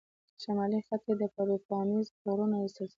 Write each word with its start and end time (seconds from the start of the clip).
شمالي 0.43 0.79
خط 0.87 1.01
یې 1.09 1.15
د 1.21 1.23
پاروپامیزوس 1.35 2.07
د 2.11 2.17
غرونو 2.25 2.55
سلسله 2.61 2.85
وه. 2.87 2.89